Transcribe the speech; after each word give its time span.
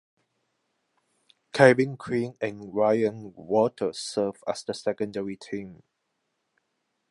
Kevin 1.53 1.95
Quinn 1.95 2.33
and 2.41 2.73
Ryan 2.73 3.33
Walter 3.35 3.93
served 3.93 4.41
as 4.47 4.63
the 4.63 4.73
secondary 4.73 5.35
team. 5.37 5.83